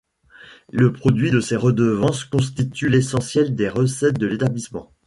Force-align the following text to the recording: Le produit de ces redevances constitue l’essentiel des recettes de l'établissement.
Le 0.71 0.91
produit 0.91 1.29
de 1.29 1.39
ces 1.39 1.55
redevances 1.55 2.25
constitue 2.25 2.89
l’essentiel 2.89 3.53
des 3.53 3.69
recettes 3.69 4.17
de 4.17 4.25
l'établissement. 4.25 4.91